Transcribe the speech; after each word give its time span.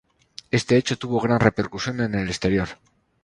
Este 0.59 0.77
hecho 0.77 0.97
tuvo 0.97 1.19
gran 1.19 1.39
repercusión 1.39 1.99
en 2.01 2.15
el 2.15 2.27
exterior. 2.27 2.69